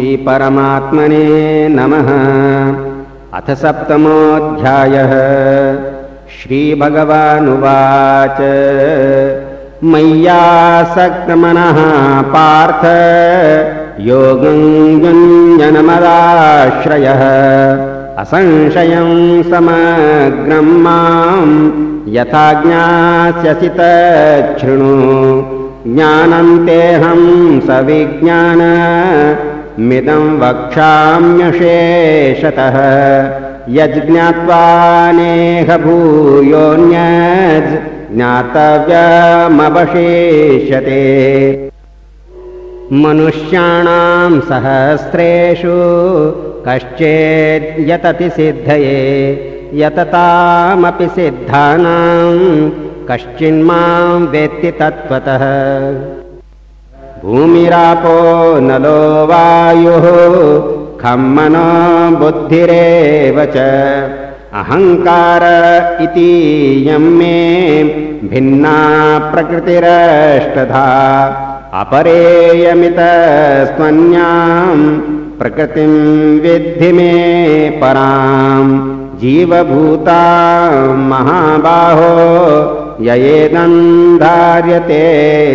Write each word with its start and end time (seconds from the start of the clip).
श्रीपरमात्मने 0.00 1.24
नमः 1.68 2.06
अथ 3.38 3.48
सप्तमोऽध्यायः 3.62 5.10
श्रीभगवानुवाच 6.36 8.38
मय्यासक्तमनः 9.92 11.80
पार्थ 12.34 12.84
योगं 14.06 14.62
युञ्जनमदाश्रयः 15.04 17.22
असंशयं 18.22 19.12
समग्रं 19.50 20.70
मां 20.86 21.44
ज्ञानं 25.86 26.50
तेऽहं 26.66 27.22
सविज्ञान 27.68 28.60
मिदं 29.88 30.24
वक्षाम्यशेषतः। 30.40 32.76
यज्ज्ञात्वा 33.68 35.12
नेह 35.12 35.76
भूयोऽन्यज् 35.76 37.74
ज्ञातव्यमवशेष्यते। 38.14 41.04
मनुष्याणां 42.92 44.40
सहस्रेषु 44.48 45.76
कश्चेद्यतति 46.66 48.30
सिद्धये 48.30 49.00
यततामपि 49.74 51.08
सिद्धानां 51.08 52.70
कश्चिन्मां 53.10 54.26
वेत्ति 54.32 54.70
तत्त्वतः 54.70 55.44
भूमिरापो 57.24 58.14
नलो 58.60 59.00
वायुः 59.30 60.04
खं 61.00 61.22
मनो 61.34 61.68
बुद्धिरेव 62.18 63.36
च। 63.54 63.56
अहङ्कार 64.60 65.44
इति 66.02 66.32
यं 66.86 67.04
मे 67.18 67.36
भिन्ना 68.30 68.76
प्रकृतिरष्टधा। 69.32 70.86
अपरेयमितस्त्वन्यां 71.80 74.78
प्रकृतिं 75.40 75.92
विद्धि 76.44 76.90
मे 76.92 77.12
परां। 77.82 78.64
जीवभूतां 79.20 80.72
महाबाहो 81.10 82.14
ययेदन्धार्यते 83.00 85.04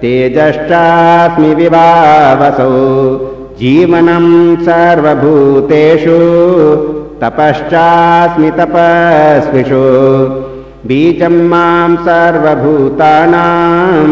तेजश्चास्मि 0.00 1.54
विभावसौ 1.60 2.72
जीवनं 3.60 4.26
सर्वभूतेषु 4.68 6.18
तपश्चास्मि 7.22 8.50
तपस्विषु 8.58 9.82
बीजं 10.88 11.36
मां 11.50 11.90
सर्वभूतानां 12.06 14.06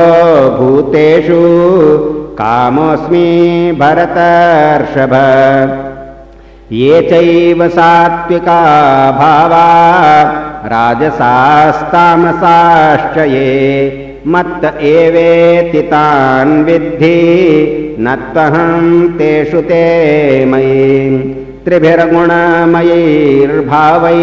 भूतेषु 0.59 1.44
कामोऽस्मि 2.41 3.77
भरतर्षभ। 3.79 5.13
ये 6.72 7.01
चैव 7.01 7.69
सात्विका 7.69 8.61
भावा 9.11 9.67
राजसास्तामसाश्च 10.66 13.17
ये। 13.17 14.16
मत्त 14.27 14.81
एवेति 14.81 15.81
तान् 15.81 16.63
विद्धि 16.63 17.97
न 18.00 18.31
त्वहं 18.33 19.17
तेषु 19.17 19.61
ते 19.61 20.45
मयि। 20.45 21.19
त्रिभिर्गुणमयैर्भावै 21.66 24.13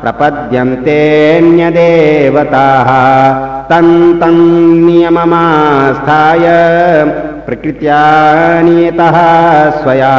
प्रपद्यन्तेऽन्यदेवताः 0.02 2.90
तन्तं 3.70 4.38
नियममास्थाय 4.86 6.46
प्रकृत्या 7.46 8.02
नियतः 8.66 9.16
स्वया। 9.80 10.16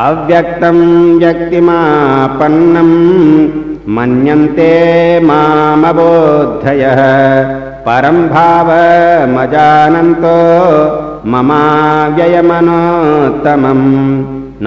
अव्यक्तं 0.05 0.77
व्यक्तिमापन्नं 1.19 2.89
मन्यन्ते 3.95 4.71
मामबोद्धयः 5.29 7.01
परं 7.85 8.17
भावमजानन्तो 8.33 10.35
ममाव्ययमनोत्तमम् 11.31 13.87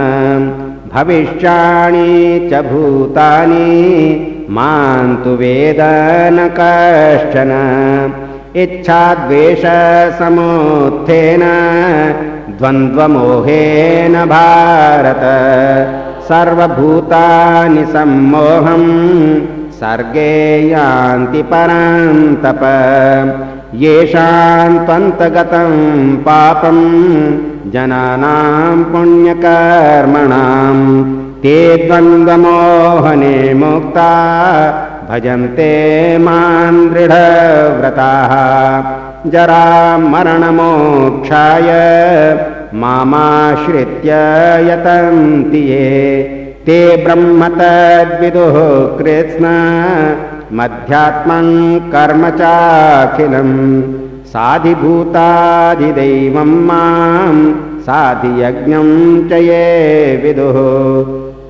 भविष्याणि 0.93 2.11
च 2.51 2.53
भूतानि 2.67 3.71
मां 4.49 5.07
तु 5.23 5.31
वेद 5.41 5.81
न 6.35 6.37
कश्चन। 6.59 7.51
इच्छाद्वेषसमुत्थेन 8.55 11.43
द्वन्द्वमोहेन 12.57 14.13
भारत। 14.25 15.23
सर्वभूतानि 16.23 17.85
सम्मोहं 17.85 18.85
सर्गे 19.71 20.33
यान्ति 20.69 21.41
परान्तप। 21.43 22.63
येषां 23.73 24.85
त्वन्तगतं 24.85 25.73
पापं 26.17 26.79
जनानां 27.71 28.83
पुण्यकर्मणां। 28.83 30.77
ते 31.41 31.57
द्वन्द्वमोहने 31.87 33.53
मुक्ता 33.53 34.11
भजन्ते 35.11 35.73
मान् 36.17 36.89
दृढव्रताः 36.89 38.33
जरामरणमोक्षाय 39.33 40.49
मामाश्रित्य 42.81 44.11
यतन्ति 44.69 45.61
ये। 45.69 45.91
ते 46.65 46.79
ब्रह्म 47.03 47.41
तद्विदुः 47.59 48.57
कृत्स्न 48.97 49.45
मध्यात्मं 50.59 51.47
कर्म 51.93 52.23
चाखिलम् 52.39 53.55
साधिभूताधिदैवं 54.33 55.21
मां 56.67 57.35
साधियज्ञं 57.87 58.89
च 59.29 59.31
ये 59.47 59.67
विदुः। 60.23 60.57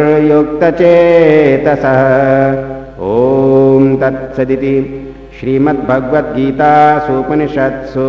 तत्सदिति 4.01 4.77
श्रीमद्भगवद्गीतासूपनिषत्सु 5.39 8.07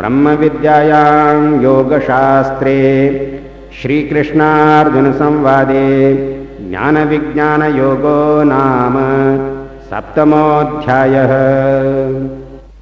ब्रह्मविद्यायां 0.00 1.38
योगशास्त्रे 1.62 2.76
श्रीकृष्णार्जुनसंवादे 3.78 5.88
ज्ञानविज्ञानयोगो 6.68 8.20
नाम 8.52 9.00
सप्तमोऽध्यायः 9.90 11.34